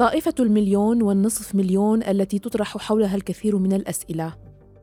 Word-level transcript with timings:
طائفة 0.00 0.34
المليون 0.40 1.02
والنصف 1.02 1.54
مليون 1.54 2.02
التي 2.02 2.38
تطرح 2.38 2.78
حولها 2.78 3.16
الكثير 3.16 3.58
من 3.58 3.72
الأسئلة 3.72 4.34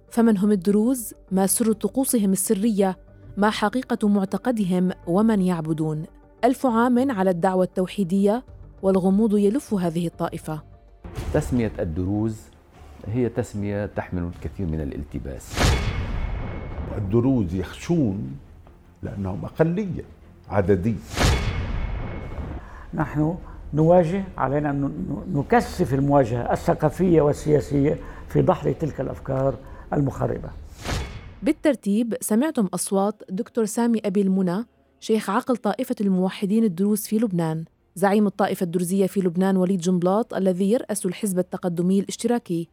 فمن 0.10 0.38
هم 0.38 0.52
الدروز؟ 0.52 1.14
ما 1.32 1.48
سر 1.48 1.72
طقوسهم 1.74 2.32
السرية؟ 2.32 2.98
ما 3.38 3.50
حقيقة 3.50 4.08
معتقدهم 4.08 4.92
ومن 5.08 5.42
يعبدون؟ 5.42 6.06
ألف 6.44 6.66
عام 6.66 7.12
على 7.12 7.30
الدعوة 7.30 7.64
التوحيدية 7.64 8.44
والغموض 8.82 9.38
يلف 9.38 9.74
هذه 9.74 10.08
الطائفة 10.08 10.62
تسمية 11.34 11.72
الدروز 11.80 12.38
هي 13.08 13.30
تسمية 13.30 13.86
تحمل 13.86 14.30
الكثير 14.36 14.66
من 14.66 14.82
الالتباس 14.82 15.54
الدروز 16.98 17.54
يخشون 17.54 18.38
لأنهم 19.04 19.46
أقلية 19.46 20.04
عددية 20.50 20.96
نحن 22.94 23.38
نواجه 23.74 24.24
علينا 24.38 24.70
أن 24.70 24.92
نكثف 25.34 25.94
المواجهة 25.94 26.54
الثقافية 26.54 27.22
والسياسية 27.22 27.98
في 28.30 28.42
دحر 28.42 28.72
تلك 28.72 29.02
الأفكار 29.02 29.56
المخربة. 29.94 30.50
بالترتيب 31.44 32.16
سمعتم 32.22 32.66
أصوات 32.66 33.24
دكتور 33.30 33.66
سامي 33.66 34.02
أبي 34.06 34.22
المنى 34.22 34.66
شيخ 35.00 35.30
عقل 35.30 35.58
طائفة 35.58 35.96
الموحدين 36.02 36.64
الدروز 36.64 37.02
في 37.02 37.18
لبنان 37.18 37.66
زعيم 37.96 38.28
الطائفة 38.28 38.64
الدرزية 38.64 39.08
في 39.08 39.20
لبنان 39.20 39.58
وليد 39.58 39.80
جنبلاط 39.80 40.34
الذي 40.34 40.72
يرأس 40.72 41.06
الحزب 41.06 41.40
التقدمي 41.40 42.00
الاشتراكي 42.00 42.68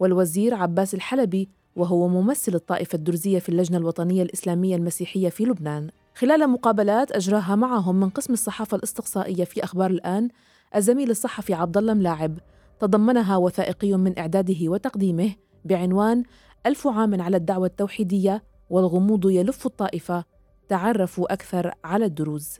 والوزير 0.00 0.54
عباس 0.54 0.94
الحلبي 0.94 1.48
وهو 1.76 2.08
ممثل 2.08 2.54
الطائفة 2.54 2.96
الدرزية 2.96 3.38
في 3.38 3.48
اللجنة 3.48 3.78
الوطنية 3.78 4.22
الإسلامية 4.22 4.76
المسيحية 4.76 5.28
في 5.28 5.44
لبنان. 5.44 5.90
خلال 6.14 6.50
مقابلات 6.50 7.12
أجراها 7.12 7.54
معهم 7.54 8.00
من 8.00 8.08
قسم 8.08 8.32
الصحافة 8.32 8.76
الاستقصائية 8.76 9.44
في 9.44 9.64
أخبار 9.64 9.90
الآن 9.90 10.28
الزميل 10.76 11.10
الصحفي 11.10 11.54
عبد 11.54 11.76
الله 11.76 11.94
ملاعب. 11.94 12.38
تضمنها 12.80 13.36
وثائقي 13.36 13.92
من 13.92 14.18
إعداده 14.18 14.68
وتقديمه 14.68 15.34
بعنوان 15.64 16.22
ألف 16.66 16.86
عام 16.86 17.22
على 17.22 17.36
الدعوة 17.36 17.66
التوحيدية 17.66 18.42
والغموض 18.70 19.30
يلف 19.30 19.66
الطائفة 19.66 20.24
تعرفوا 20.68 21.32
أكثر 21.32 21.74
على 21.84 22.04
الدروز. 22.04 22.58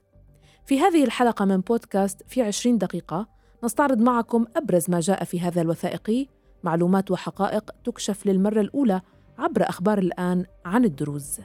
في 0.66 0.80
هذه 0.80 1.04
الحلقة 1.04 1.44
من 1.44 1.60
بودكاست 1.60 2.22
في 2.28 2.42
عشرين 2.42 2.78
دقيقة 2.78 3.28
نستعرض 3.64 3.98
معكم 3.98 4.46
أبرز 4.56 4.90
ما 4.90 5.00
جاء 5.00 5.24
في 5.24 5.40
هذا 5.40 5.60
الوثائقي 5.60 6.26
معلومات 6.62 7.10
وحقائق 7.10 7.70
تكشف 7.84 8.26
للمرة 8.26 8.60
الأولى 8.60 9.00
عبر 9.38 9.68
أخبار 9.68 9.98
الآن 9.98 10.44
عن 10.64 10.84
الدروز. 10.84 11.40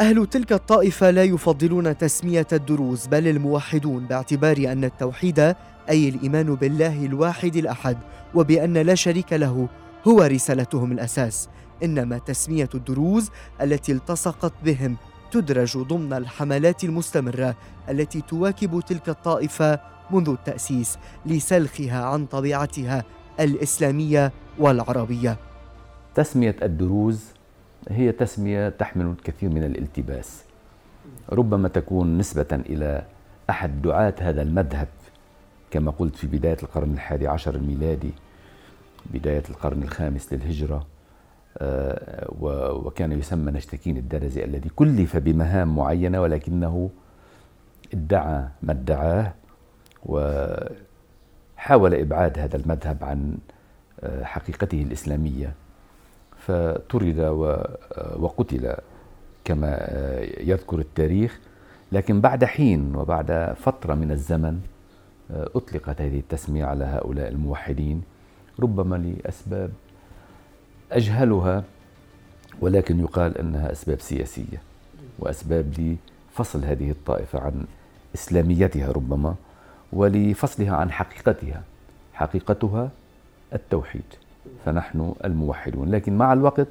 أهل 0.00 0.26
تلك 0.26 0.52
الطائفة 0.52 1.10
لا 1.10 1.24
يفضلون 1.24 1.98
تسمية 1.98 2.46
الدروز 2.52 3.06
بل 3.06 3.28
الموحدون 3.28 4.06
باعتبار 4.06 4.56
أن 4.56 4.84
التوحيد 4.84 5.38
أي 5.88 6.08
الإيمان 6.08 6.54
بالله 6.54 7.06
الواحد 7.06 7.56
الأحد 7.56 7.98
وبأن 8.34 8.78
لا 8.78 8.94
شريك 8.94 9.32
له 9.32 9.68
هو 10.08 10.22
رسالتهم 10.22 10.92
الأساس. 10.92 11.48
إنما 11.82 12.18
تسمية 12.18 12.68
الدروز 12.74 13.30
التي 13.62 13.92
التصقت 13.92 14.52
بهم 14.64 14.96
تدرج 15.30 15.78
ضمن 15.78 16.12
الحملات 16.12 16.84
المستمرة 16.84 17.56
التي 17.88 18.20
تواكب 18.20 18.80
تلك 18.80 19.08
الطائفة 19.08 19.80
منذ 20.10 20.28
التأسيس 20.28 20.98
لسلخها 21.26 22.04
عن 22.04 22.26
طبيعتها 22.26 23.04
الإسلامية 23.40 24.32
والعربية. 24.58 25.36
تسمية 26.14 26.56
الدروز 26.62 27.24
هي 27.88 28.12
تسمية 28.12 28.68
تحمل 28.68 29.06
الكثير 29.06 29.50
من 29.50 29.64
الالتباس. 29.64 30.44
ربما 31.32 31.68
تكون 31.68 32.18
نسبة 32.18 32.46
إلى 32.52 33.02
أحد 33.50 33.82
دعاة 33.82 34.14
هذا 34.18 34.42
المذهب 34.42 34.88
كما 35.70 35.90
قلت 35.90 36.16
في 36.16 36.26
بداية 36.26 36.56
القرن 36.62 36.92
الحادي 36.92 37.28
عشر 37.28 37.54
الميلادي 37.54 38.12
بداية 39.10 39.42
القرن 39.50 39.82
الخامس 39.82 40.32
للهجرة 40.32 40.86
آه، 41.58 42.28
وكان 42.86 43.12
يسمى 43.12 43.52
نشتكين 43.52 43.96
الدرزي 43.96 44.44
الذي 44.44 44.68
كلف 44.68 45.16
بمهام 45.16 45.76
معينة 45.76 46.22
ولكنه 46.22 46.90
ادعى 47.94 48.48
ما 48.62 48.72
ادعاه 48.72 49.34
وحاول 50.06 51.94
إبعاد 51.94 52.38
هذا 52.38 52.56
المذهب 52.56 53.04
عن 53.04 53.38
آه، 54.00 54.24
حقيقته 54.24 54.82
الإسلامية. 54.82 55.54
فطرد 56.46 57.18
وقتل 58.16 58.74
كما 59.44 59.86
يذكر 60.40 60.78
التاريخ. 60.78 61.40
لكن 61.92 62.20
بعد 62.20 62.44
حين 62.44 62.96
وبعد 62.96 63.54
فترة 63.60 63.94
من 63.94 64.10
الزمن 64.10 64.60
أطلقت 65.30 66.00
هذه 66.00 66.18
التسمية 66.18 66.64
على 66.64 66.84
هؤلاء 66.84 67.28
الموحدين 67.28 68.02
ربما 68.60 68.96
لأسباب 68.96 69.70
أجهلها 70.92 71.64
ولكن 72.60 73.00
يقال 73.00 73.38
أنها 73.38 73.72
أسباب 73.72 74.00
سياسية 74.00 74.62
وأسباب 75.18 75.96
لفصل 76.32 76.64
هذه 76.64 76.90
الطائفة 76.90 77.40
عن 77.40 77.66
إسلاميتها 78.14 78.92
ربما 78.92 79.34
ولفصلها 79.92 80.76
عن 80.76 80.90
حقيقتها 80.92 81.62
حقيقتها 82.14 82.90
التوحيد. 83.52 84.04
فنحن 84.64 85.12
الموحدون. 85.24 85.90
لكن 85.90 86.18
مع 86.18 86.32
الوقت 86.32 86.66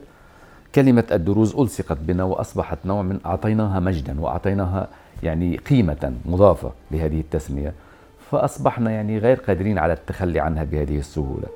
كلمة 0.76 1.04
الدروز 1.12 1.56
ألصقت 1.56 1.98
بنا 2.02 2.24
وأصبحت 2.24 2.78
نوع 2.86 3.02
من 3.02 3.20
أعطيناها 3.26 3.80
مجدا 3.80 4.22
وأعطيناها 4.22 4.88
يعني 5.24 5.58
قيمة 5.58 6.14
مضافة 6.26 6.72
لهذه 6.92 7.20
التسمية 7.20 7.74
فأصبحنا 8.32 8.92
يعني 8.92 9.18
غير 9.18 9.38
قادرين 9.38 9.78
على 9.78 9.94
التخلي 9.94 10.40
عنها 10.40 10.64
بهذه 10.64 11.00
السهولة. 11.00 11.48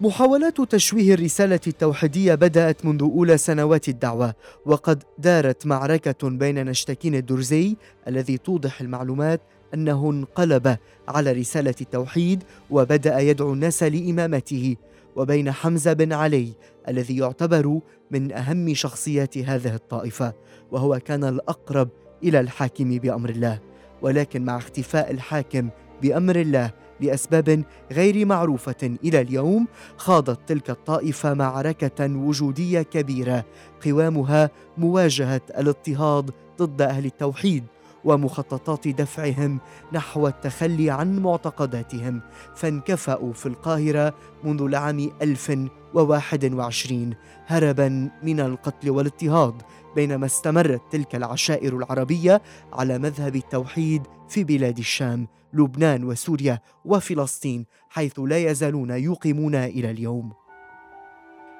محاولات 0.00 0.60
تشويه 0.60 1.14
الرسالة 1.14 1.60
التوحيدية 1.66 2.34
بدأت 2.34 2.86
منذ 2.86 3.02
أولى 3.02 3.38
سنوات 3.38 3.88
الدعوة 3.88 4.34
وقد 4.66 5.02
دارت 5.18 5.66
معركة 5.66 6.28
بين 6.28 6.64
نشتكين 6.64 7.14
الدرزي 7.14 7.76
الذي 8.08 8.38
توضح 8.38 8.80
المعلومات 8.80 9.40
أنه 9.74 10.10
انقلب 10.10 10.76
على 11.08 11.32
رسالة 11.32 11.74
التوحيد 11.80 12.42
وبدأ 12.70 13.18
يدعو 13.18 13.52
الناس 13.52 13.82
لإمامته 13.82 14.76
وبين 15.16 15.52
حمزة 15.52 15.92
بن 15.92 16.12
علي 16.12 16.52
الذي 16.88 17.16
يعتبر 17.16 17.80
من 18.10 18.32
أهم 18.32 18.74
شخصيات 18.74 19.38
هذه 19.38 19.74
الطائفة 19.74 20.32
وهو 20.72 20.98
كان 21.04 21.24
الأقرب 21.24 21.88
إلى 22.24 22.40
الحاكم 22.40 22.98
بأمر 22.98 23.30
الله. 23.30 23.58
ولكن 24.02 24.44
مع 24.44 24.56
اختفاء 24.56 25.10
الحاكم 25.10 25.68
بأمر 26.02 26.36
الله 26.36 26.70
لأسباب 27.00 27.64
غير 27.92 28.26
معروفة 28.26 28.96
إلى 29.04 29.20
اليوم 29.20 29.66
خاضت 29.96 30.38
تلك 30.48 30.70
الطائفة 30.70 31.34
معركة 31.34 32.16
وجودية 32.16 32.82
كبيرة 32.82 33.44
قوامها 33.84 34.50
مواجهة 34.78 35.40
الاضطهاد 35.58 36.30
ضد 36.58 36.82
أهل 36.82 37.04
التوحيد 37.04 37.64
ومخططات 38.04 38.88
دفعهم 38.88 39.60
نحو 39.92 40.28
التخلي 40.28 40.90
عن 40.90 41.18
معتقداتهم 41.18 42.20
فانكفأوا 42.54 43.32
في 43.32 43.46
القاهرة 43.46 44.14
منذ 44.44 44.62
العام 44.62 45.10
1021 45.22 47.14
هربا 47.46 48.10
من 48.22 48.40
القتل 48.40 48.90
والاضطهاد 48.90 49.62
بينما 49.94 50.26
استمرت 50.26 50.82
تلك 50.90 51.14
العشائر 51.14 51.76
العربية 51.76 52.42
على 52.72 52.98
مذهب 52.98 53.36
التوحيد 53.36 54.02
في 54.28 54.44
بلاد 54.44 54.78
الشام 54.78 55.26
لبنان 55.52 56.04
وسوريا 56.04 56.60
وفلسطين 56.84 57.66
حيث 57.90 58.18
لا 58.18 58.38
يزالون 58.38 58.90
يقيمون 58.90 59.54
إلى 59.54 59.90
اليوم. 59.90 60.43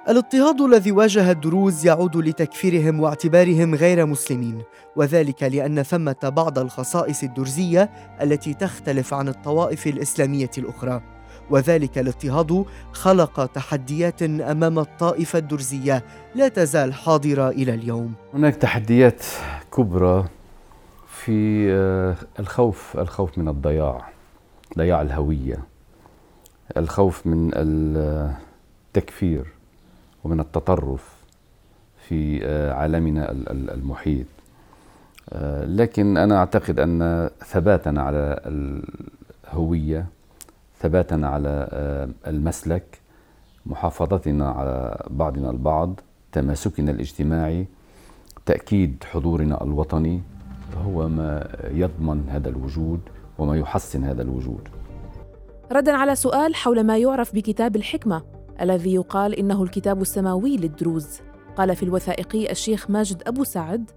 الاضطهاد 0.09 0.61
الذي 0.61 0.91
واجه 0.91 1.31
الدروز 1.31 1.85
يعود 1.85 2.17
لتكفيرهم 2.17 2.99
واعتبارهم 2.99 3.75
غير 3.75 4.05
مسلمين 4.05 4.61
وذلك 4.95 5.43
لأن 5.43 5.83
ثمة 5.83 6.15
بعض 6.23 6.59
الخصائص 6.59 7.23
الدرزية 7.23 7.89
التي 8.21 8.53
تختلف 8.53 9.13
عن 9.13 9.27
الطوائف 9.27 9.87
الإسلامية 9.87 10.49
الأخرى. 10.57 11.01
وذلك 11.49 11.97
الاضطهاد 11.97 12.65
خلق 12.91 13.45
تحديات 13.45 14.23
أمام 14.23 14.79
الطائفة 14.79 15.39
الدرزية 15.39 16.03
لا 16.35 16.47
تزال 16.47 16.93
حاضرة 16.93 17.49
إلى 17.49 17.73
اليوم. 17.73 18.13
هناك 18.33 18.55
تحديات 18.55 19.23
كبرى 19.77 20.25
في 21.07 21.67
آه، 21.71 22.15
الخوف 22.39 22.97
الخوف 22.97 23.37
من 23.37 23.47
الضياع 23.47 24.09
ضياع 24.77 25.01
الهوية 25.01 25.57
الخوف 26.77 27.27
من 27.27 27.51
التكفير. 27.55 29.54
ومن 30.25 30.39
التطرف 30.39 31.15
في 32.07 32.45
آه، 32.45 32.73
عالمنا 32.73 33.31
المحيط. 33.51 34.25
آه، 35.29 35.65
لكن 35.65 36.17
أنا 36.17 36.37
أعتقد 36.37 36.79
أن 36.79 37.29
ثباتنا 37.45 38.01
على 38.01 38.39
الهوية 38.45 40.05
ثباتنا 40.79 41.29
على 41.29 41.67
آه، 41.71 42.09
المسلك 42.27 42.99
محافظتنا 43.65 44.49
على 44.49 45.03
بعضنا 45.09 45.49
البعض 45.49 45.99
تماسكنا 46.31 46.91
الاجتماعي 46.91 47.67
تأكيد 48.45 49.03
حضورنا 49.11 49.63
الوطني 49.63 50.21
هو 50.85 51.09
ما 51.09 51.47
يضمن 51.71 52.29
هذا 52.29 52.49
الوجود 52.49 52.99
وما 53.37 53.57
يحسن 53.57 54.03
هذا 54.03 54.21
الوجود. 54.21 54.69
ردا 55.71 55.91
على 55.91 56.15
سؤال 56.15 56.55
حول 56.55 56.83
ما 56.83 56.97
يعرف 56.97 57.35
بكتاب 57.35 57.75
الحكمة. 57.75 58.34
الذي 58.61 58.93
يقال 58.93 59.35
إنه 59.35 59.63
الكتاب 59.63 60.01
السماوي 60.01 60.57
للدروز. 60.57 61.07
قال 61.57 61.75
في 61.75 61.83
الوثائقي 61.83 62.51
الشيخ 62.51 62.89
ماجد 62.89 63.23
أبو 63.27 63.43
سعد 63.43 63.91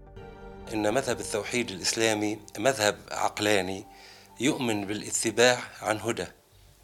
إن 0.72 0.94
مذهب 0.94 1.20
التوحيد 1.20 1.70
الإسلامي 1.70 2.38
مذهب 2.58 2.96
عقلاني 3.10 3.84
يؤمن 4.40 4.86
بالاتباع 4.86 5.58
عن 5.82 5.98
هدى 5.98 6.26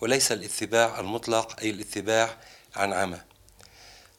وليس 0.00 0.32
الاتباع 0.32 1.00
المطلق 1.00 1.60
أي 1.62 1.70
الاتباع 1.70 2.36
عن 2.76 2.92
عمى. 2.92 3.20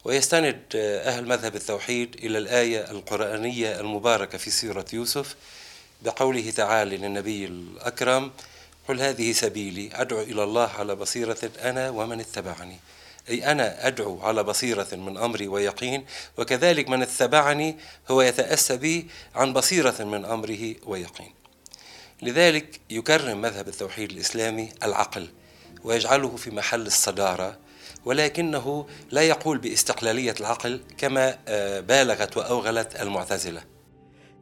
ويستند 0.05 0.61
أهل 0.75 1.27
مذهب 1.27 1.55
التوحيد 1.55 2.15
إلى 2.15 2.37
الآية 2.37 2.91
القرآنية 2.91 3.79
المباركة 3.79 4.37
في 4.37 4.49
سيرة 4.49 4.85
يوسف 4.93 5.35
بقوله 6.01 6.51
تعالى 6.51 6.97
للنبي 6.97 7.45
الأكرم 7.45 8.31
قل 8.87 9.01
هذه 9.01 9.31
سبيلي 9.31 9.89
أدعو 9.93 10.21
إلى 10.21 10.43
الله 10.43 10.69
على 10.79 10.95
بصيرة 10.95 11.51
أنا 11.61 11.89
ومن 11.89 12.19
اتبعني. 12.19 12.79
أي 13.30 13.51
أنا 13.51 13.88
أدعو 13.88 14.22
على 14.22 14.44
بصيرة 14.44 14.88
من 14.92 15.18
أمري 15.18 15.48
ويقين 15.48 16.06
وكذلك 16.38 16.89
من 16.89 17.01
اتبعني 17.01 17.77
هو 18.10 18.22
يتأسى 18.22 18.77
بي 18.77 19.07
عن 19.36 19.54
بصيرة 19.54 20.04
من 20.04 20.25
أمره 20.25 20.75
ويقين. 20.86 21.33
لذلك 22.22 22.80
يكرم 22.89 23.42
مذهب 23.42 23.68
التوحيد 23.68 24.12
الإسلامي 24.12 24.72
العقل 24.83 25.30
ويجعله 25.83 26.36
في 26.36 26.51
محل 26.51 26.88
الصدارة 26.88 27.57
ولكنه 28.06 28.88
لا 29.12 29.22
يقول 29.22 29.57
باستقلالية 29.57 30.36
العقل 30.39 30.81
كما 30.98 31.38
آه، 31.48 31.80
بالغت 31.80 32.38
وأوغلت 32.38 33.01
المعتزلة. 33.01 33.75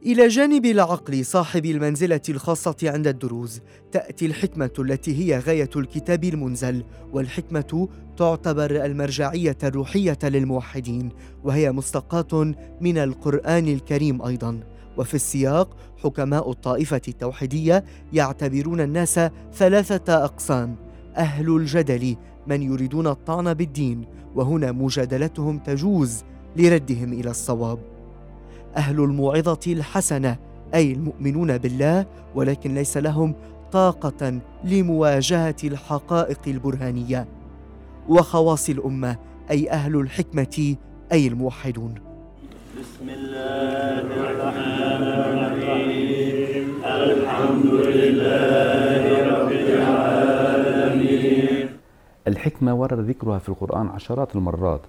إلى 0.06 0.28
جانب 0.28 0.66
العقل 0.66 1.24
صاحب 1.24 1.66
المنزلة 1.66 2.20
الخاصة 2.28 2.76
عند 2.82 3.06
الدروز 3.06 3.60
تأتي 3.92 4.26
الحكمة 4.26 4.70
التي 4.78 5.18
هي 5.18 5.38
غاية 5.38 5.70
الكتاب 5.76 6.24
المنزل 6.24 6.84
والحكمة 7.12 7.88
تعتبر 8.16 8.84
المرجعية 8.84 9.58
الروحية 9.62 10.18
للموحدين 10.22 11.08
وهي 11.44 11.72
مستقاة 11.72 12.54
من 12.80 12.98
القرآن 12.98 13.68
الكريم 13.68 14.22
أيضا. 14.22 14.60
وفي 14.96 15.14
السياق 15.14 15.76
حكماء 16.02 16.50
الطائفة 16.50 17.02
التوحيدية 17.08 17.84
يعتبرون 18.12 18.80
الناس 18.80 19.20
ثلاثة 19.54 20.24
أقسام 20.24 20.76
أهل 21.16 21.56
الجدل 21.56 22.16
من 22.46 22.62
يريدون 22.62 23.06
الطعن 23.06 23.54
بالدين 23.54 24.04
وهنا 24.34 24.72
مجادلتهم 24.72 25.58
تجوز 25.58 26.24
لردهم 26.56 27.12
إلى 27.12 27.30
الصواب. 27.30 27.93
أهل 28.76 29.00
الموعظة 29.00 29.60
الحسنة 29.66 30.36
أي 30.74 30.92
المؤمنون 30.92 31.58
بالله 31.58 32.06
ولكن 32.34 32.74
ليس 32.74 32.96
لهم 32.96 33.34
طاقة 33.72 34.40
لمواجهة 34.64 35.56
الحقائق 35.64 36.40
البرهانية. 36.46 37.26
وخواص 38.08 38.68
الأمة 38.68 39.16
أي 39.50 39.70
أهل 39.70 39.96
الحكمة 39.96 40.76
أي 41.12 41.28
الموحدون. 41.28 41.94
بسم 42.80 43.08
الله 43.08 44.00
الرحمن 44.00 45.02
الرحيم. 45.02 46.74
الحمد 46.84 47.66
لله 47.66 49.30
رب 49.30 49.52
العالمين 49.52 51.68
الحكمة 52.28 52.74
ورد 52.74 52.98
ذكرها 52.98 53.38
في 53.38 53.48
القرآن 53.48 53.88
عشرات 53.88 54.36
المرات 54.36 54.80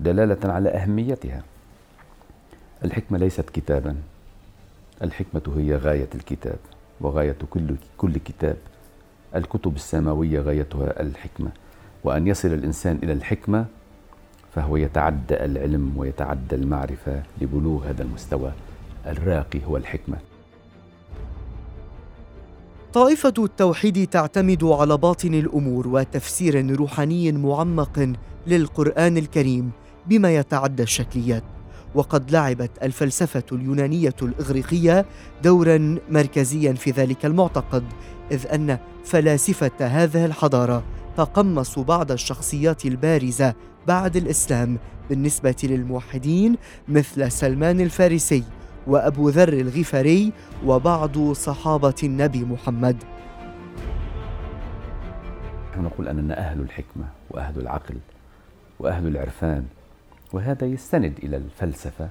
دلالة 0.00 0.38
على 0.44 0.68
أهميتها. 0.68 1.42
الحكمة 2.84 3.18
ليست 3.18 3.50
كتابا. 3.50 3.96
الحكمة 5.02 5.42
هي 5.56 5.76
غاية 5.76 6.08
الكتاب 6.14 6.58
وغاية 7.00 7.36
كل 7.50 7.76
كل 7.98 8.18
كتاب. 8.18 8.56
الكتب 9.34 9.76
السماوية 9.76 10.40
غايتها 10.40 11.00
الحكمة. 11.00 11.50
وأن 12.04 12.26
يصل 12.26 12.48
الإنسان 12.48 12.98
إلى 13.02 13.12
الحكمة 13.12 13.66
فهو 14.54 14.76
يتعدى 14.76 15.44
العلم 15.44 15.92
ويتعدى 15.96 16.54
المعرفة 16.54 17.22
لبلوغ 17.40 17.88
هذا 17.88 18.02
المستوى. 18.02 18.52
الراقي 19.06 19.60
هو 19.66 19.76
الحكمة. 19.76 20.16
طائفة 22.92 23.34
التوحيد 23.38 24.06
تعتمد 24.06 24.64
على 24.64 24.96
باطن 24.96 25.34
الأمور 25.34 25.88
وتفسير 25.88 26.76
روحاني 26.76 27.32
معمق 27.32 28.12
للقرآن 28.46 29.16
الكريم 29.16 29.70
بما 30.06 30.34
يتعدى 30.34 30.82
الشكليات. 30.82 31.53
وقد 31.94 32.30
لعبت 32.30 32.70
الفلسفة 32.82 33.42
اليونانية 33.52 34.14
الإغريقية 34.22 35.06
دورا 35.42 35.98
مركزيا 36.10 36.72
في 36.72 36.90
ذلك 36.90 37.26
المعتقد 37.26 37.84
إذ 38.30 38.46
أن 38.46 38.78
فلاسفة 39.04 39.70
هذه 39.80 40.24
الحضارة 40.24 40.84
تقمصوا 41.16 41.84
بعض 41.84 42.12
الشخصيات 42.12 42.86
البارزة 42.86 43.54
بعد 43.86 44.16
الإسلام 44.16 44.78
بالنسبة 45.10 45.56
للموحدين 45.62 46.56
مثل 46.88 47.32
سلمان 47.32 47.80
الفارسي 47.80 48.44
وأبو 48.86 49.28
ذر 49.28 49.52
الغفاري 49.52 50.32
وبعض 50.64 51.32
صحابة 51.32 51.94
النبي 52.02 52.44
محمد. 52.44 52.96
نحن 55.72 55.84
نقول 55.84 56.08
أننا 56.08 56.38
أهل 56.38 56.60
الحكمة 56.60 57.04
وأهل 57.30 57.60
العقل 57.60 57.96
وأهل 58.78 59.06
العرفان. 59.06 59.64
وهذا 60.34 60.66
يستند 60.66 61.14
إلى 61.22 61.36
الفلسفة 61.36 62.08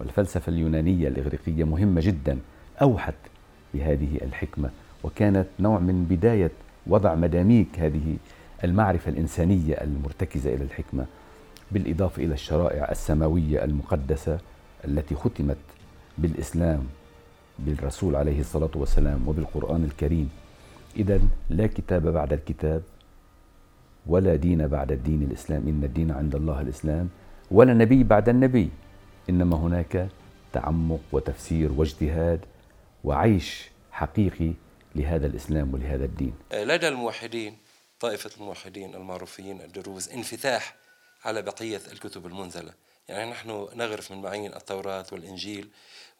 والفلسفة 0.00 0.50
اليونانية 0.50 1.08
الإغريقية 1.08 1.64
مهمة 1.64 2.00
جدا 2.00 2.38
أوحت 2.82 3.14
بهذه 3.74 4.18
الحكمة 4.22 4.70
وكانت 5.04 5.46
نوع 5.60 5.78
من 5.78 6.04
بداية 6.04 6.50
وضع 6.86 7.14
مداميك 7.14 7.78
هذه 7.78 8.16
المعرفة 8.64 9.10
الإنسانية 9.10 9.74
المرتكزة 9.74 10.54
إلى 10.54 10.64
الحكمة 10.64 11.06
بالإضافة 11.72 12.24
إلى 12.24 12.34
الشرائع 12.34 12.90
السماوية 12.90 13.64
المقدسة 13.64 14.38
التي 14.84 15.14
ختمت 15.14 15.56
بالإسلام 16.18 16.82
بالرسول 17.58 18.16
عليه 18.16 18.40
الصلاة 18.40 18.70
والسلام 18.74 19.28
وبالقرآن 19.28 19.84
الكريم. 19.84 20.30
إذا 20.96 21.20
لا 21.50 21.66
كتاب 21.66 22.06
بعد 22.06 22.32
الكتاب 22.32 22.82
ولا 24.06 24.36
دين 24.36 24.66
بعد 24.68 24.92
الدين 24.92 25.22
الإسلام. 25.22 25.68
إن 25.68 25.84
الدين 25.84 26.10
عند 26.10 26.34
الله 26.34 26.60
الإسلام. 26.60 27.08
ولا 27.50 27.72
نبي 27.72 28.04
بعد 28.04 28.28
النبي. 28.28 28.70
إنما 29.30 29.56
هناك 29.56 30.08
تعمق 30.52 31.00
وتفسير 31.12 31.72
واجتهاد 31.72 32.40
وعيش 33.04 33.68
حقيقي 33.92 34.52
لهذا 34.94 35.26
الإسلام 35.26 35.74
ولهذا 35.74 36.04
الدين. 36.04 36.34
لدى 36.52 36.88
الموحدين 36.88 37.58
طائفة 38.00 38.30
الموحدين 38.40 38.94
المعروفين 38.94 39.60
الدروز 39.60 40.08
انفتاح 40.08 40.76
على 41.24 41.42
بقية 41.42 41.80
الكتب 41.92 42.26
المنزلة، 42.26 42.72
يعني 43.08 43.30
نحن 43.30 43.68
نغرف 43.74 44.12
من 44.12 44.22
معين 44.22 44.54
التوراة 44.54 45.06
والإنجيل 45.12 45.68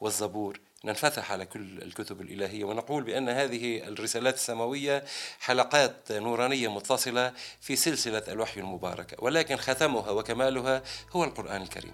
والزبور. 0.01 0.61
ننفتح 0.85 1.33
على 1.33 1.47
كل 1.47 1.83
الكتب 1.83 2.21
الإلهية 2.21 2.65
ونقول 2.65 3.03
بأن 3.03 3.29
هذه 3.29 3.89
الرسالات 3.89 4.35
السماوية 4.35 5.05
حلقات 5.41 6.13
نورانية 6.13 6.69
متصلة 6.69 7.33
في 7.61 7.77
سلسلة 7.77 8.23
الوحي 8.29 8.61
المباركة 8.61 9.17
ولكن 9.25 9.57
ختمها 9.57 10.11
وكمالها 10.11 10.83
هو 11.13 11.25
القرآن 11.25 11.63
الكريم. 11.63 11.93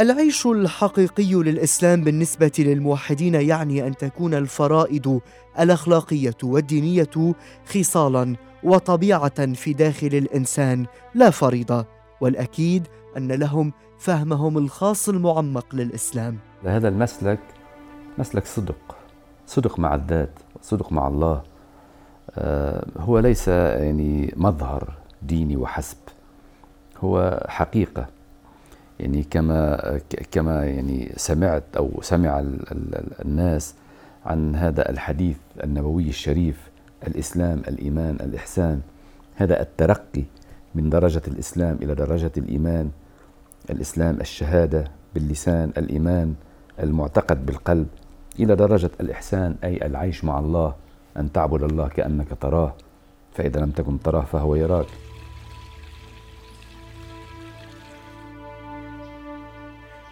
العيش 0.00 0.46
الحقيقي 0.46 1.34
للإسلام 1.34 2.04
بالنسبة 2.04 2.52
للموحدين 2.58 3.34
يعني 3.34 3.86
أن 3.86 3.96
تكون 3.96 4.34
الفرائض 4.34 5.20
الأخلاقية 5.60 6.36
والدينية 6.42 7.34
خصالا 7.66 8.36
وطبيعة 8.62 9.52
في 9.54 9.72
داخل 9.72 10.06
الإنسان 10.06 10.86
لا 11.14 11.30
فريضة 11.30 11.86
والأكيد 12.20 12.88
أن 13.16 13.32
لهم 13.32 13.72
فهمهم 13.98 14.58
الخاص 14.58 15.08
المعمق 15.08 15.74
للإسلام. 15.74 16.53
هذا 16.66 16.88
المسلك 16.88 17.38
مسلك 18.18 18.46
صدق 18.46 18.96
صدق 19.46 19.78
مع 19.78 19.94
الذات 19.94 20.30
صدق 20.62 20.92
مع 20.92 21.08
الله. 21.08 21.42
آه، 22.38 22.86
هو 22.98 23.18
ليس 23.18 23.48
يعني 23.48 24.34
مظهر 24.36 24.94
ديني 25.22 25.56
وحسب 25.56 25.96
هو 26.98 27.46
حقيقة. 27.48 28.06
يعني 29.00 29.22
كما 29.22 30.00
كما 30.30 30.64
يعني 30.64 31.12
سمعت 31.16 31.64
أو 31.76 31.90
سمع 32.02 32.44
الناس 33.24 33.74
عن 34.26 34.56
هذا 34.56 34.90
الحديث 34.90 35.36
النبوي 35.64 36.08
الشريف 36.08 36.70
الإسلام 37.06 37.62
الإيمان 37.68 38.14
الإحسان. 38.20 38.80
هذا 39.36 39.62
الترقي 39.62 40.22
من 40.74 40.90
درجة 40.90 41.22
الإسلام 41.28 41.78
إلى 41.82 41.94
درجة 41.94 42.32
الإيمان. 42.36 42.90
الإسلام 43.70 44.20
الشهادة 44.20 44.84
باللسان 45.14 45.72
الإيمان. 45.78 46.34
المعتقد 46.82 47.46
بالقلب 47.46 47.86
إلى 48.40 48.56
درجة 48.56 48.90
الإحسان 49.00 49.56
أي 49.64 49.86
العيش 49.86 50.24
مع 50.24 50.38
الله 50.38 50.74
أن 51.16 51.32
تعبد 51.32 51.62
الله 51.62 51.88
كأنك 51.88 52.28
تراه 52.40 52.74
فإذا 53.34 53.60
لم 53.60 53.70
تكن 53.70 54.00
تراه 54.00 54.20
فهو 54.24 54.54
يراك. 54.54 54.86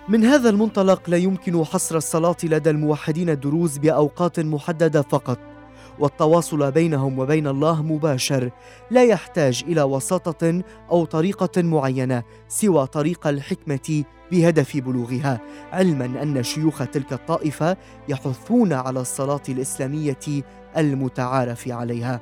من 0.08 0.24
هذا 0.24 0.50
المنطلق 0.50 1.10
لا 1.10 1.16
يمكن 1.16 1.64
حصر 1.64 1.96
الصلاة 1.96 2.36
لدى 2.44 2.70
الموحدين 2.70 3.30
الدروز 3.30 3.78
بأوقات 3.78 4.40
محددة 4.40 5.02
فقط. 5.02 5.51
والتواصل 5.98 6.70
بينهم 6.70 7.18
وبين 7.18 7.46
الله 7.46 7.82
مباشر 7.82 8.50
لا 8.90 9.04
يحتاج 9.04 9.64
إلى 9.68 9.82
وساطة 9.82 10.62
أو 10.90 11.04
طريقة 11.04 11.62
معينة 11.62 12.22
سوى 12.48 12.86
طريق 12.86 13.26
الحكمة 13.26 14.04
بهدف 14.32 14.76
بلوغها. 14.76 15.40
علما 15.72 16.22
أن 16.22 16.42
شيوخ 16.42 16.86
تلك 16.86 17.12
الطائفة 17.12 17.76
يحثون 18.08 18.72
على 18.72 19.00
الصلاة 19.00 19.42
الإسلامية 19.48 20.44
المتعارف 20.76 21.68
عليها. 21.68 22.20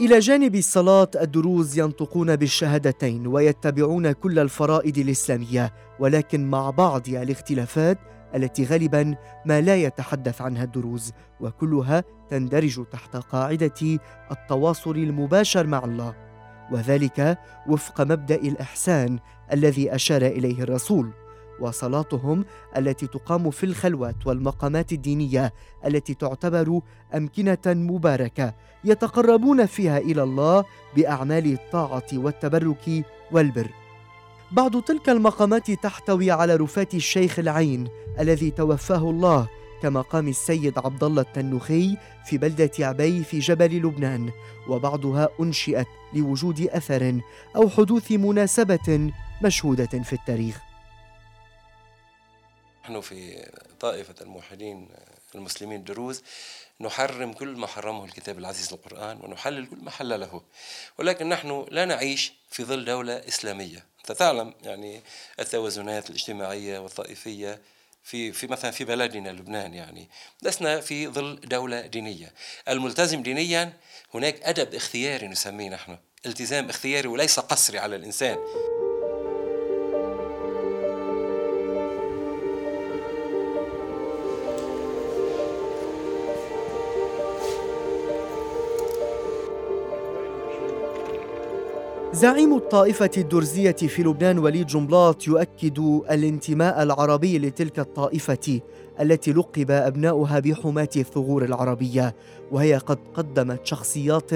إلى 0.00 0.18
جانب 0.18 0.54
الصلاة 0.54 1.10
الدروز 1.20 1.78
ينطقون 1.78 2.36
بالشهادتين 2.36 3.26
ويتبعون 3.26 4.12
كل 4.12 4.38
الفرائض 4.38 4.98
الإسلامية 4.98 5.72
ولكن 6.00 6.50
مع 6.50 6.70
بعض 6.70 7.08
الاختلافات 7.08 7.98
التي 8.34 8.64
غالبا 8.64 9.14
ما 9.46 9.60
لا 9.60 9.76
يتحدث 9.76 10.40
عنها 10.40 10.64
الدروز 10.64 11.12
وكلها 11.40 12.04
تندرج 12.28 12.84
تحت 12.92 13.16
قاعدة 13.16 13.98
التواصل 14.30 14.96
المباشر 14.96 15.66
مع 15.66 15.84
الله. 15.84 16.14
وذلك 16.72 17.38
وفق 17.68 18.00
مبدأ 18.00 18.34
الإحسان 18.34 19.18
الذي 19.52 19.94
أشار 19.94 20.22
إليه 20.22 20.62
الرسول 20.62 21.10
وصلاتهم 21.60 22.44
التي 22.76 23.06
تقام 23.06 23.50
في 23.50 23.66
الخلوات 23.66 24.26
والمقامات 24.26 24.92
الدينية 24.92 25.52
التي 25.86 26.14
تعتبر 26.14 26.80
أمكنة 27.14 27.58
مباركة 27.66 28.54
يتقربون 28.84 29.66
فيها 29.66 29.98
إلى 29.98 30.22
الله 30.22 30.64
بأعمال 30.96 31.52
الطاعة 31.52 32.06
والتبرك 32.12 33.04
والبر. 33.32 33.81
بعض 34.52 34.82
تلك 34.82 35.08
المقامات 35.08 35.70
تحتوي 35.70 36.30
على 36.30 36.56
رفات 36.56 36.94
الشيخ 36.94 37.38
العين 37.38 37.88
الذي 38.18 38.50
توفاه 38.50 39.10
الله 39.10 39.48
كمقام 39.82 40.28
السيد 40.28 40.78
عبد 40.78 41.04
الله 41.04 41.22
التنوخي 41.22 41.96
في 42.26 42.38
بلدة 42.38 42.70
عبي 42.78 43.24
في 43.24 43.38
جبل 43.38 43.76
لبنان 43.76 44.32
وبعضها 44.68 45.28
أنشئت 45.40 45.86
لوجود 46.14 46.60
أثر 46.60 47.20
أو 47.56 47.68
حدوث 47.68 48.12
مناسبة 48.12 49.12
مشهودة 49.42 50.02
في 50.02 50.12
التاريخ. 50.12 50.60
نحن 52.84 53.00
في 53.00 53.48
طائفة 53.80 54.14
الموحدين 54.20 54.88
المسلمين 55.34 55.84
دروز 55.84 56.22
نحرم 56.80 57.32
كل 57.32 57.56
ما 57.56 57.66
حرمه 57.66 58.04
الكتاب 58.04 58.38
العزيز 58.38 58.72
القرآن 58.72 59.18
ونحلل 59.22 59.66
كل 59.66 59.76
ما 59.82 59.90
حلله 59.90 60.42
ولكن 60.98 61.28
نحن 61.28 61.66
لا 61.70 61.84
نعيش 61.84 62.32
في 62.50 62.64
ظل 62.64 62.84
دولة 62.84 63.12
إسلامية. 63.12 63.91
أنت 64.02 64.18
تعلم 64.18 64.54
يعني 64.62 65.02
التوازنات 65.40 66.10
الاجتماعية 66.10 66.78
والطائفية 66.78 67.60
في 68.02 68.32
في 68.32 68.46
مثلا 68.46 68.70
في 68.70 68.84
بلدنا 68.84 69.28
لبنان 69.28 69.74
يعني. 69.74 70.08
لسنا 70.42 70.80
في 70.80 71.08
ظل 71.08 71.40
دولة 71.40 71.80
دينية. 71.80 72.32
الملتزم 72.68 73.22
دينيا 73.22 73.72
هناك 74.14 74.42
أدب 74.42 74.74
اختياري 74.74 75.28
نسميه 75.28 75.70
نحن. 75.70 75.98
التزام 76.26 76.68
اختياري 76.68 77.08
وليس 77.08 77.40
قصري 77.40 77.78
على 77.78 77.96
الإنسان. 77.96 78.38
زعيم 92.12 92.54
الطائفة 92.56 93.10
الدرزية 93.18 93.72
في 93.72 94.02
لبنان 94.02 94.38
وليد 94.38 94.66
جنبلاط 94.66 95.28
يؤكد 95.28 95.78
الانتماء 96.10 96.82
العربي 96.82 97.38
لتلك 97.38 97.78
الطائفة 97.78 98.60
التي 99.00 99.32
لقب 99.32 99.70
أبناؤها 99.70 100.38
بحماة 100.40 100.88
الثغور 100.96 101.44
العربية 101.44 102.14
وهي 102.50 102.76
قد 102.76 102.98
قدمت 103.14 103.66
شخصيات 103.66 104.30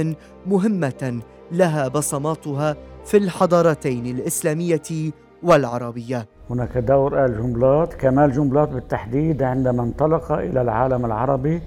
مهمة 0.46 1.20
لها 1.52 1.88
بصماتها 1.88 2.76
في 3.04 3.16
الحضارتين 3.16 4.06
الإسلامية 4.06 5.12
والعربية. 5.42 6.28
هناك 6.50 6.78
دور 6.78 7.24
آل 7.24 7.36
جنبلاط 7.42 7.94
كمال 7.94 8.32
جنبلاط 8.32 8.68
بالتحديد 8.68 9.42
عندما 9.42 9.82
انطلق 9.82 10.32
إلى 10.32 10.62
العالم 10.62 11.04
العربي 11.04 11.62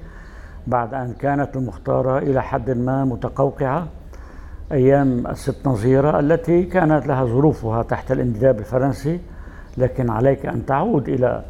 بعد 0.68 0.94
أن 0.94 1.14
كانت 1.14 1.56
المختارة 1.56 2.18
إلى 2.18 2.44
حد 2.44 2.70
ما 2.70 3.06
متقوقعة. 3.06 3.99
أيام 4.72 5.28
الست 5.28 5.68
نظيرة 5.68 6.20
التي 6.20 6.64
كانت 6.64 7.08
لها 7.08 7.26
ظروفها 7.26 7.84
تحت 7.84 8.12
الانتداب 8.12 8.60
الفرنسي 8.60 9.20
لكن 9.78 10.10
عليك 10.10 10.46
أن 10.46 10.66
تعود 10.66 11.10
إلى 11.10 11.46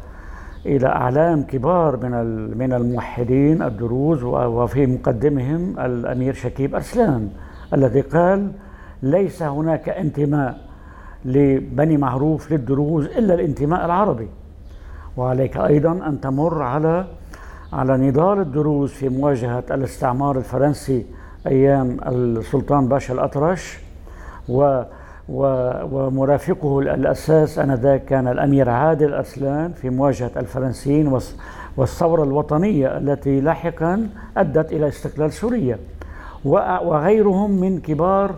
إلى 0.66 0.86
أعلام 0.86 1.42
كبار 1.42 1.96
من 1.96 2.10
من 2.58 2.72
الموحدين 2.72 3.62
الدروز 3.62 4.22
وفي 4.24 4.86
مقدمهم 4.86 5.78
الأمير 5.78 6.34
شكيب 6.34 6.74
أرسلان 6.74 7.30
الذي 7.74 8.00
قال 8.00 8.52
ليس 9.02 9.42
هناك 9.42 9.88
انتماء 9.88 10.58
لبني 11.24 11.96
معروف 11.96 12.52
للدروز 12.52 13.06
إلا 13.06 13.34
الانتماء 13.34 13.84
العربي 13.84 14.28
وعليك 15.16 15.56
أيضا 15.56 15.92
أن 15.92 16.20
تمر 16.20 16.62
على 16.62 17.06
على 17.72 17.96
نضال 17.96 18.40
الدروز 18.40 18.90
في 18.90 19.08
مواجهة 19.08 19.64
الاستعمار 19.70 20.38
الفرنسي 20.38 21.06
أيام 21.46 21.96
السلطان 22.06 22.88
باشا 22.88 23.14
الأطرش 23.14 23.78
و 24.48 24.82
ومرافقه 25.28 26.80
الأساس 26.80 27.58
آنذاك 27.58 28.04
كان 28.04 28.28
الأمير 28.28 28.70
عادل 28.70 29.14
أرسلان 29.14 29.72
في 29.72 29.90
مواجهة 29.90 30.30
الفرنسيين 30.36 31.18
والثورة 31.76 32.24
الوطنية 32.24 32.98
التي 32.98 33.40
لاحقا 33.40 34.08
أدت 34.36 34.72
إلى 34.72 34.88
استقلال 34.88 35.32
سوريا. 35.32 35.78
وغيرهم 36.44 37.50
من 37.50 37.80
كبار 37.80 38.34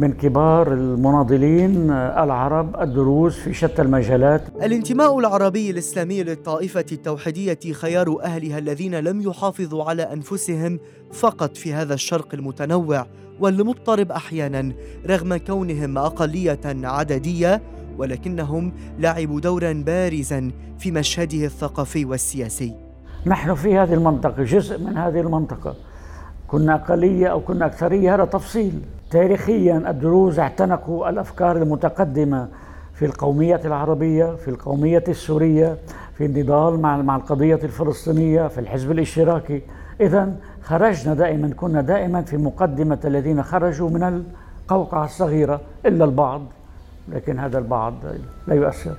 من 0.00 0.12
كبار 0.12 0.72
المناضلين 0.72 1.90
العرب 1.90 2.80
الدروز 2.80 3.34
في 3.34 3.54
شتى 3.54 3.82
المجالات. 3.82 4.42
الانتماء 4.62 5.18
العربي 5.18 5.70
الإسلامي 5.70 6.22
للطائفة 6.22 6.84
التوحيدية 6.92 7.72
خيار 7.72 8.22
أهلها 8.22 8.58
الذين 8.58 8.94
لم 8.94 9.20
يحافظوا 9.20 9.84
على 9.84 10.02
أنفسهم 10.02 10.78
فقط 11.12 11.56
في 11.56 11.74
هذا 11.74 11.94
الشرق 11.94 12.34
المتنوع 12.34 13.06
والمضطرب 13.40 14.12
أحيانا 14.12 14.72
رغم 15.06 15.36
كونهم 15.36 15.98
أقلية 15.98 16.60
عددية 16.64 17.62
ولكنهم 17.98 18.72
لعبوا 18.98 19.40
دورا 19.40 19.72
بارزا 19.86 20.50
في 20.78 20.90
مشهده 20.90 21.44
الثقافي 21.44 22.04
والسياسي. 22.04 22.74
نحن 23.26 23.54
في 23.54 23.78
هذه 23.78 23.94
المنطقة 23.94 24.42
جزء 24.42 24.78
من 24.78 24.96
هذه 24.96 25.20
المنطقة. 25.20 25.74
كنا 26.48 26.74
أقلية 26.74 27.26
أو 27.26 27.40
كنا 27.40 27.66
أكثرية 27.66 28.14
هذا 28.14 28.24
تفصيل. 28.24 28.72
تاريخيا 29.10 29.90
الدروز 29.90 30.38
اعتنقوا 30.38 31.08
الأفكار 31.08 31.56
المتقدمة 31.56 32.48
في 32.94 33.04
القومية 33.04 33.60
العربية 33.64 34.36
في 34.36 34.48
القومية 34.48 35.04
السورية 35.08 35.78
في 36.18 36.26
النضال 36.26 36.80
مع 36.80 36.96
مع 36.96 37.16
القضية 37.16 37.60
الفلسطينية 37.64 38.48
في 38.48 38.60
الحزب 38.60 38.90
الاشتراكي. 38.90 39.62
اذا 40.00 40.36
خرجنا 40.62 41.14
دائما 41.14 41.48
كنا 41.48 41.80
دائما 41.80 42.22
في 42.22 42.36
مقدمة 42.36 42.98
الذين 43.04 43.42
خرجوا 43.42 43.90
من 43.90 44.22
القوقعة 44.64 45.04
الصغيرة 45.04 45.60
إلا 45.86 46.04
البعض 46.04 46.42
لكن 47.08 47.38
هذا 47.38 47.58
البعض 47.58 47.94
لا 48.48 48.54
يؤثر. 48.54 48.94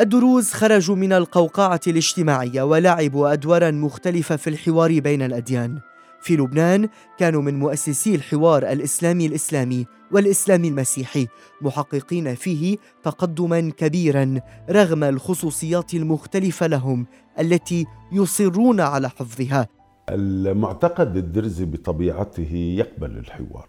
الدروز 0.00 0.52
خرجوا 0.52 0.96
من 0.96 1.12
القوقعة 1.12 1.80
الاجتماعية 1.86 2.62
ولعبوا 2.62 3.32
أدوارا 3.32 3.70
مختلفة 3.70 4.36
في 4.36 4.50
الحوار 4.50 5.00
بين 5.00 5.22
الأديان. 5.22 5.78
في 6.22 6.36
لبنان 6.36 6.88
كانوا 7.18 7.42
من 7.42 7.58
مؤسسي 7.58 8.14
الحوار 8.14 8.62
الإسلامي 8.62 9.26
الإسلامي 9.26 9.86
والإسلامي 10.12 10.68
المسيحي 10.68 11.28
محققين 11.60 12.34
فيه 12.34 12.76
تقدما 13.02 13.70
كبيرا 13.70 14.40
رغم 14.70 15.04
الخصوصيات 15.04 15.94
المختلفة 15.94 16.66
لهم 16.66 17.06
التي 17.38 17.86
يصرون 18.12 18.80
على 18.80 19.08
حفظها. 19.08 19.68
المعتقد 20.10 21.16
الدرزي 21.16 21.64
بطبيعته 21.64 22.52
يقبل 22.78 23.18
الحوار 23.18 23.68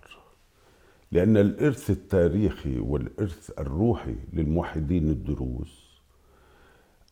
لأن 1.12 1.38
الإرث 1.38 1.90
التاريخي 1.90 2.80
والإرث 2.80 3.52
الروحي 3.60 4.16
للموحدين 4.34 5.10
الدروز 5.10 5.92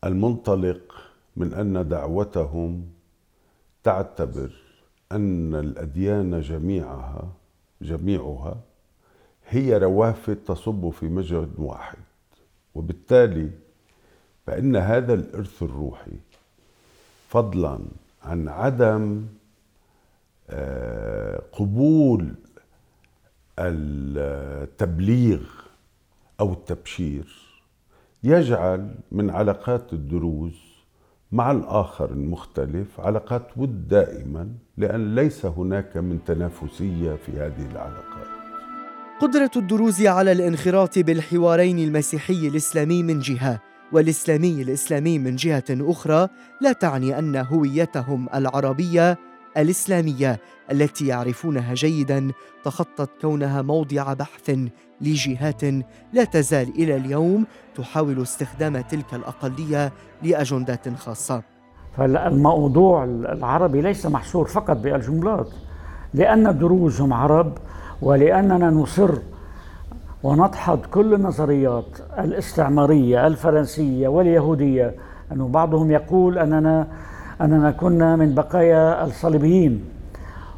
المنطلق 0.03 0.93
من 1.35 1.53
أن 1.53 1.87
دعوتهم 1.87 2.85
تعتبر 3.83 4.51
أن 5.11 5.55
الأديان 5.55 6.41
جميعها 6.41 7.31
جميعها 7.81 8.57
هي 9.49 9.77
روافد 9.77 10.35
تصب 10.35 10.89
في 10.89 11.05
مجد 11.05 11.49
واحد. 11.57 11.97
وبالتالي 12.75 13.49
فإن 14.45 14.75
هذا 14.75 15.13
الإرث 15.13 15.63
الروحي 15.63 16.11
فضلا 17.29 17.79
عن 18.23 18.47
عدم 18.47 19.25
آه، 20.49 21.41
قبول 21.51 22.35
التبليغ 23.59 25.41
أو 26.39 26.53
التبشير 26.53 27.49
يجعل 28.23 28.95
من 29.11 29.29
علاقات 29.29 29.93
الدروز 29.93 30.68
مع 31.31 31.51
الآخر 31.51 32.11
المختلف 32.11 32.99
علاقات 32.99 33.47
ود 33.57 33.87
دائما 33.87 34.49
لأن 34.77 35.15
ليس 35.15 35.45
هناك 35.45 35.97
من 35.97 36.19
تنافسية 36.25 37.15
في 37.15 37.31
هذه 37.31 37.71
العلاقات. 37.71 38.27
قدرة 39.21 39.51
الدروز 39.55 40.01
على 40.01 40.31
الانخراط 40.31 40.99
بالحوارين 40.99 41.79
المسيحي 41.79 42.47
الإسلامي 42.47 43.03
من 43.03 43.19
جهة 43.19 43.59
والإسلامي 43.91 44.61
الإسلامي 44.61 45.19
من 45.19 45.35
جهة 45.35 45.63
أخرى 45.69 46.27
لا 46.61 46.71
تعني 46.71 47.19
أن 47.19 47.35
هويتهم 47.35 48.29
العربية 48.35 49.17
الإسلامية 49.57 50.39
التي 50.71 51.07
يعرفونها 51.07 51.73
جيدا 51.73 52.31
تخطت 52.63 53.09
كونها 53.21 53.61
موضع 53.61 54.13
بحث 54.13 54.57
لجهات 55.01 55.63
لا 56.13 56.23
تزال 56.23 56.69
إلى 56.69 56.95
اليوم 56.95 57.45
تحاول 57.75 58.21
استخدام 58.21 58.81
تلك 58.81 59.13
الأقلية 59.13 59.91
لأجندات 60.23 60.89
خاصة. 60.89 61.41
فالموضوع 61.97 63.03
العربي 63.03 63.81
ليس 63.81 64.05
محصور 64.05 64.47
فقط 64.47 64.77
بالجملات 64.77 65.49
لأن 66.13 66.47
الدروز 66.47 67.01
هم 67.01 67.13
عرب 67.13 67.57
ولأننا 68.01 68.69
نصر 68.69 69.11
وندحض 70.23 70.79
كل 70.85 71.13
النظريات 71.13 71.85
الاستعمارية 72.19 73.27
الفرنسية 73.27 74.07
واليهودية 74.07 74.95
أنه 75.31 75.47
بعضهم 75.47 75.91
يقول 75.91 76.37
أننا 76.37 76.87
أننا 77.41 77.71
كنا 77.71 78.15
من 78.15 78.35
بقايا 78.35 79.03
الصليبيين. 79.03 79.85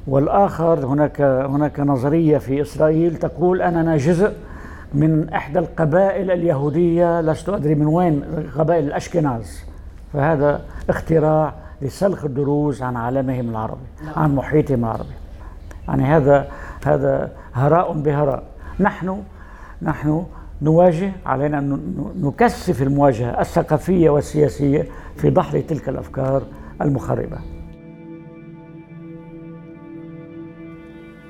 والآخر 0.08 0.86
هناك 0.86 1.22
هناك 1.22 1.80
نظرية 1.80 2.38
في 2.38 2.62
إسرائيل 2.62 3.16
تقول 3.16 3.62
أننا 3.62 3.98
جزء 3.98 4.32
من 4.94 5.30
إحدى 5.30 5.60
القبائل 5.60 6.32
اليهودية 6.32 7.22
لست 7.22 7.50
أدري 7.50 7.76
من 7.76 7.88
وين 7.88 8.24
قبائل 8.58 8.84
الأشكناز. 8.84 9.64
فهذا 10.14 10.62
اختراع 10.90 11.54
لسلخ 11.82 12.26
الدروز 12.26 12.82
عن 12.82 12.96
عالمهم 12.96 13.50
العربي 13.50 13.88
عن 14.16 14.36
محيطهم 14.36 14.80
العربي. 14.80 15.16
يعني 15.88 16.04
هذا 16.04 16.48
هذا 16.86 17.32
هراء 17.54 17.94
بهراء. 17.94 18.44
نحن 18.80 19.24
نحن 19.82 20.26
نواجه 20.62 21.12
علينا 21.26 21.60
أن 21.60 21.80
نكثف 22.22 22.82
المواجهة 22.82 23.42
الثقافية 23.42 24.10
والسياسية 24.10 24.88
في 25.18 25.30
دحر 25.30 25.62
تلك 25.62 25.90
الأفكار. 25.90 26.42
المخربة. 26.82 27.40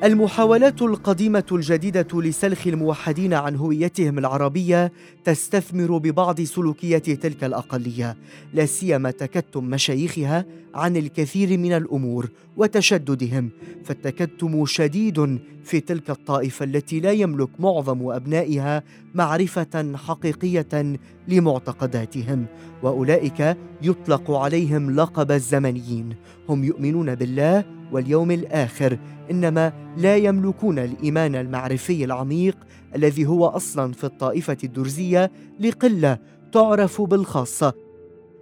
المحاولات 0.04 0.82
القديمة 0.82 1.44
الجديدة 1.52 2.08
لسلخ 2.14 2.68
الموحدين 2.68 3.34
عن 3.34 3.56
هويتهم 3.56 4.18
العربية 4.18 4.92
تستثمر 5.24 5.98
ببعض 5.98 6.42
سلوكيات 6.42 7.10
تلك 7.10 7.44
الأقلية، 7.44 8.18
لا 8.54 8.66
سيما 8.66 9.12
تكتم 9.12 9.66
مشايخها 9.66 10.46
عن 10.76 10.98
الكثير 10.98 11.58
من 11.58 11.74
الأمور 11.74 12.30
وتشددهم، 12.58 13.50
فالتكتم 13.84 14.66
شديد 14.66 15.40
في 15.64 15.80
تلك 15.80 16.10
الطائفة 16.10 16.64
التي 16.66 17.00
لا 17.00 17.12
يملك 17.12 17.50
معظم 17.60 18.12
أبنائها 18.12 18.84
معرفة 19.16 19.96
حقيقية 19.96 20.98
لمعتقداتهم، 21.28 22.46
وأولئك 22.84 23.58
يطلق 23.82 24.32
عليهم 24.32 24.92
لقب 24.92 25.32
الزمنيين، 25.32 26.16
هم 26.50 26.64
يؤمنون 26.64 27.16
بالله 27.16 27.66
واليوم 27.92 28.32
الآخر 28.32 28.98
إنما 29.32 29.74
لا 29.98 30.16
يملكون 30.16 30.80
الإيمان 30.80 31.36
المعرفي 31.36 32.04
العميق 32.04 32.58
الذي 32.96 33.26
هو 33.26 33.46
أصلا 33.46 33.94
في 33.94 34.04
الطائفة 34.04 34.58
الدرزية 34.64 35.32
لقلة 35.60 36.18
تعرف 36.52 37.02
بالخاصة. 37.02 37.74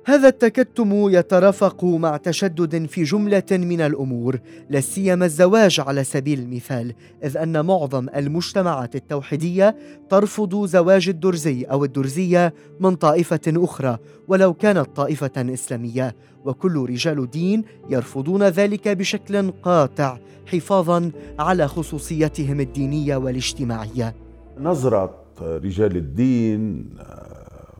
هذا 0.09 0.27
التكتم 0.27 1.09
يترافق 1.09 1.83
مع 1.83 2.17
تشدد 2.17 2.85
في 2.85 3.03
جملة 3.03 3.43
من 3.51 3.81
الأمور 3.81 4.39
لا 4.69 4.79
سيما 4.79 5.25
الزواج 5.25 5.79
على 5.79 6.03
سبيل 6.03 6.39
المثال 6.39 6.93
إذ 7.23 7.37
أن 7.37 7.65
معظم 7.65 8.09
المجتمعات 8.15 8.95
التوحيدية 8.95 9.75
ترفض 10.09 10.65
زواج 10.65 11.09
الدرزي 11.09 11.63
أو 11.63 11.83
الدرزية 11.85 12.53
من 12.79 12.95
طائفة 12.95 13.39
أخرى 13.47 13.97
ولو 14.27 14.53
كانت 14.53 14.95
طائفة 14.95 15.31
إسلامية. 15.37 16.15
وكل 16.45 16.89
رجال 16.89 17.19
الدين 17.19 17.63
يرفضون 17.89 18.43
ذلك 18.43 18.87
بشكل 18.87 19.51
قاطع 19.51 20.17
حفاظا 20.45 21.11
على 21.39 21.67
خصوصيتهم 21.67 22.59
الدينية 22.59 23.15
والاجتماعية. 23.15 24.15
نظرة 24.59 25.15
رجال 25.41 25.97
الدين 25.97 26.89
آه، 26.99 27.77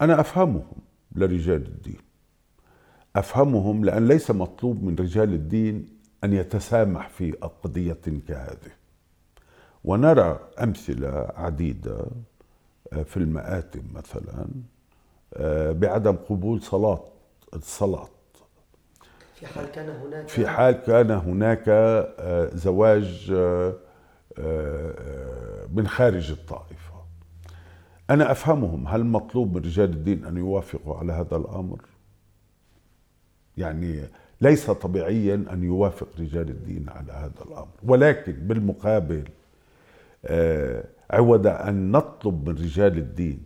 أنا 0.00 0.20
أفهمهم. 0.20 0.85
لرجال 1.16 1.66
الدين. 1.66 1.98
أفهمهم 3.16 3.84
لأن 3.84 4.08
ليس 4.08 4.30
مطلوب 4.30 4.84
من 4.84 4.96
رجال 4.96 5.34
الدين 5.34 5.88
أن 6.24 6.32
يتسامح 6.32 7.08
في 7.08 7.32
قضية 7.32 8.00
كهذه. 8.28 8.72
ونرى 9.84 10.38
أمثلة 10.62 11.28
عديدة 11.36 12.06
آه، 12.92 13.02
في 13.02 13.16
المآتم 13.16 13.82
مثلا 13.94 14.46
آه، 15.34 15.72
بعدم 15.72 16.16
قبول 16.16 16.62
صلاة 16.62 17.04
الصلاة. 17.54 18.08
في 19.34 19.46
حال 19.46 19.66
كان 19.66 19.88
هناك 19.88 20.28
في 20.28 20.46
حال 20.46 20.72
كان 20.72 21.10
هناك 21.10 21.64
آه، 21.68 22.50
زواج 22.54 23.32
من 25.72 25.88
خارج 25.88 26.30
الطائفة. 26.30 26.95
أنا 28.10 28.30
أفهمهم 28.32 28.88
هل 28.88 29.04
مطلوب 29.04 29.56
من 29.56 29.62
رجال 29.64 29.90
الدين 29.90 30.24
أن 30.24 30.36
يوافقوا 30.36 30.96
على 30.96 31.12
هذا 31.12 31.36
الأمر؟ 31.36 31.80
يعني 33.56 34.02
ليس 34.40 34.70
طبيعيا 34.70 35.34
أن 35.34 35.64
يوافق 35.64 36.08
رجال 36.18 36.48
الدين 36.50 36.88
على 36.88 37.12
هذا 37.12 37.42
الأمر 37.46 37.68
ولكن 37.82 38.32
بالمقابل 38.32 39.24
آه، 40.24 40.84
عوض 41.10 41.46
أن 41.46 41.92
نطلب 41.92 42.48
من 42.48 42.54
رجال 42.54 42.98
الدين 42.98 43.42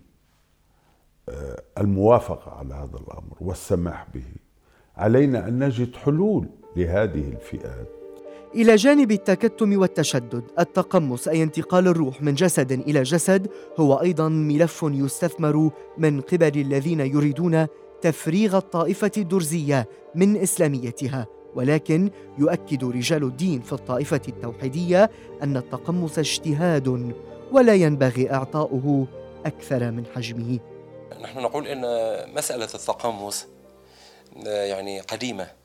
آه، 1.29 1.63
الموافقة 1.79 2.51
على 2.53 2.75
هذا 2.75 2.97
الأمر 2.97 3.37
والسماح 3.41 4.07
به. 4.15 4.25
علينا 4.97 5.49
أن 5.49 5.65
نجد 5.65 5.97
حلول 5.97 6.49
لهذه 6.77 7.29
الفئات. 7.29 8.00
إلى 8.55 8.77
جانب 8.77 9.13
التكتم 9.13 9.81
والتشدد. 9.81 10.43
التقمص 10.59 11.29
أي 11.29 11.43
انتقال 11.43 11.89
الروح 11.89 12.23
من 12.23 12.35
جسد 12.35 12.73
إلى 12.73 13.03
جسد 13.03 13.49
هو 13.81 13.95
أيضا 13.95 14.29
ملف 14.29 14.85
يستثمر 14.89 15.71
من 15.99 16.21
قبل 16.21 16.61
الذين 16.61 17.01
يريدون 17.01 17.67
تفريغ 18.03 18.57
الطائفة 18.57 19.11
الدرزية 19.17 19.89
من 20.15 20.37
إسلاميتها. 20.37 21.27
ولكن 21.55 22.11
يؤكد 22.39 22.85
رجال 22.85 23.25
الدين 23.25 23.61
في 23.61 23.73
الطائفة 23.73 24.21
التوحيدية 24.29 25.11
أن 25.43 25.57
التقمص 25.57 26.19
اجتهاد 26.19 27.15
ولا 27.53 27.75
ينبغي 27.75 28.33
إعطاؤه 28.33 29.07
أكثر 29.47 29.91
من 29.91 30.07
حجمه. 30.15 30.59
نحن 31.23 31.39
نقول 31.39 31.67
أن 31.67 31.83
مسألة 32.35 32.65
التقمص 32.65 33.47
يعني 34.47 35.01
قديمة. 35.01 35.60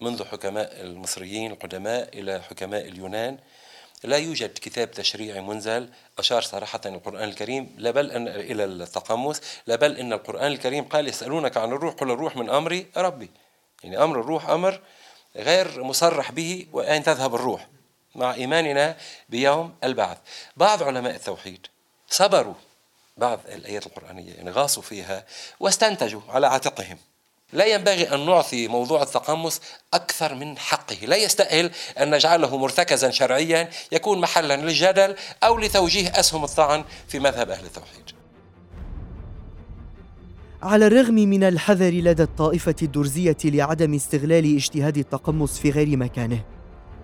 منذ 0.00 0.24
حكماء 0.24 0.80
المصريين 0.80 1.50
القدماء 1.50 2.18
إلى 2.18 2.42
حكماء 2.42 2.88
اليونان. 2.88 3.38
لا 4.04 4.16
يوجد 4.16 4.50
كتاب 4.50 4.90
تشريعي 4.90 5.40
منزل. 5.40 5.88
أشار 6.18 6.42
صراحة 6.42 6.80
القرآن 6.86 7.28
الكريم. 7.28 7.74
لا 7.78 7.90
بل 7.90 8.10
أن 8.10 8.28
إلى 8.28 8.64
التقمص. 8.64 9.40
لا 9.66 9.76
بل 9.76 9.96
إن 9.96 10.12
القرآن 10.12 10.52
الكريم 10.52 10.84
قال 10.84 11.08
يسألونك 11.08 11.56
عن 11.56 11.72
الروح 11.72 11.94
قل 11.94 12.10
الروح 12.10 12.36
من 12.36 12.50
أمري 12.50 12.86
ربي. 12.96 13.30
يعني 13.84 14.02
أمر 14.02 14.20
الروح 14.20 14.48
أمر 14.48 14.80
غير 15.36 15.82
مصرح 15.82 16.32
به 16.32 16.66
وأين 16.72 17.02
تذهب 17.02 17.34
الروح؟ 17.34 17.68
مع 18.14 18.34
إيماننا 18.34 18.96
بيوم 19.28 19.74
البعث. 19.84 20.18
بعض 20.56 20.82
علماء 20.82 21.14
التوحيد 21.14 21.66
صبروا. 22.10 22.54
بعض 23.16 23.40
الآيات 23.48 23.86
القرآنية 23.86 24.34
يعني 24.34 24.50
غاصوا 24.50 24.82
فيها 24.82 25.24
واستنتجوا 25.60 26.20
على 26.28 26.46
عاتقهم. 26.46 26.98
لا 27.52 27.66
ينبغي 27.66 28.14
أن 28.14 28.26
نعطي 28.26 28.68
موضوع 28.68 29.02
التقمص 29.02 29.60
أكثر 29.94 30.34
من 30.34 30.58
حقه. 30.58 30.96
لا 31.06 31.16
يستأهل 31.16 31.70
أن 32.00 32.14
نجعله 32.14 32.56
مرتكزا 32.56 33.10
شرعيا 33.10 33.68
يكون 33.92 34.20
محلا 34.20 34.56
للجدل 34.56 35.14
أو 35.42 35.58
لتوجيه 35.58 36.08
أسهم 36.08 36.44
الطعن 36.44 36.84
في 37.08 37.18
مذهب 37.18 37.50
أهل 37.50 37.64
التوحيد. 37.64 38.02
على 40.62 40.86
الرغم 40.86 41.14
من 41.14 41.44
الحذر 41.44 41.90
لدى 41.90 42.22
الطائفة 42.22 42.74
الدرزية 42.82 43.36
لعدم 43.44 43.94
استغلال 43.94 44.56
اجتهاد 44.56 44.98
التقمص 44.98 45.58
في 45.58 45.70
غير 45.70 45.96
مكانه 45.96 46.44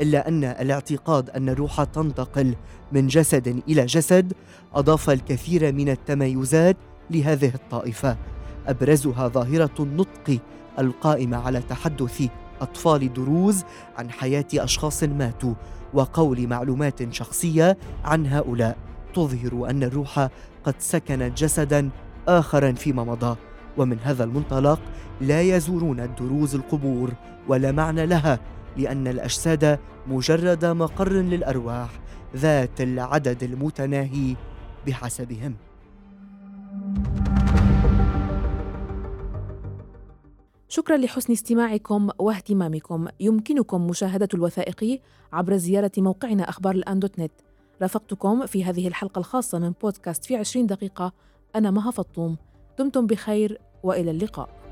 إلا 0.00 0.28
أن 0.28 0.44
الاعتقاد 0.44 1.30
أن 1.30 1.48
الروح 1.48 1.84
تنتقل 1.84 2.54
من 2.92 3.06
جسد 3.06 3.62
إلى 3.68 3.86
جسد 3.86 4.32
أضاف 4.74 5.10
الكثير 5.10 5.72
من 5.72 5.88
التمايزات 5.88 6.76
لهذه 7.10 7.52
الطائفة. 7.54 8.16
أبرزها 8.66 9.28
ظاهرة 9.28 9.74
النطق 9.80 10.38
القائمة 10.78 11.36
على 11.36 11.60
تحدث 11.60 12.28
أطفال 12.60 13.12
دروز 13.12 13.64
عن 13.96 14.10
حياة 14.10 14.46
أشخاص 14.54 15.02
ماتوا 15.04 15.54
وقول 15.94 16.46
معلومات 16.46 17.14
شخصية 17.14 17.78
عن 18.04 18.26
هؤلاء. 18.26 18.76
تظهر 19.14 19.70
أن 19.70 19.82
الروح 19.82 20.28
قد 20.64 20.74
سكنت 20.78 21.38
جسدا 21.38 21.90
آخرا 22.28 22.72
فيما 22.72 23.04
مضى 23.04 23.36
ومن 23.76 23.98
هذا 23.98 24.24
المنطلق 24.24 24.80
لا 25.20 25.40
يزورون 25.42 26.00
الدروز 26.00 26.54
القبور 26.54 27.12
ولا 27.48 27.72
معنى 27.72 28.06
لها 28.06 28.38
لأن 28.76 29.06
الأجساد 29.06 29.78
مجرد 30.06 30.64
مقر 30.64 31.12
للأرواح 31.12 31.90
ذات 32.36 32.80
العدد 32.80 33.42
المتناهي 33.42 34.36
بحسبهم. 34.86 35.54
شكرا 40.74 40.96
لحسن 40.96 41.32
استماعكم 41.32 42.10
واهتمامكم. 42.18 43.08
يمكنكم 43.20 43.86
مشاهدة 43.86 44.28
الوثائقي 44.34 45.00
عبر 45.32 45.56
زيارة 45.56 45.90
موقعنا 45.98 46.48
أخبار 46.48 46.74
الآن 46.74 46.98
دوت 46.98 47.18
نت. 47.18 47.32
رافقتكم 47.82 48.46
في 48.46 48.64
هذه 48.64 48.88
الحلقة 48.88 49.18
الخاصة 49.18 49.58
من 49.58 49.72
بودكاست 49.82 50.24
في 50.24 50.36
عشرين 50.36 50.66
دقيقة. 50.66 51.12
أنا 51.56 51.70
مها 51.70 51.90
فطوم. 51.90 52.36
دمتم 52.78 53.06
بخير 53.06 53.58
وإلى 53.82 54.10
اللقاء. 54.10 54.63